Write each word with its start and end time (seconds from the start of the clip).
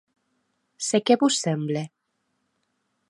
Se 0.87 0.99
qué 1.05 1.15
vos 1.21 1.37
semble? 1.45 1.81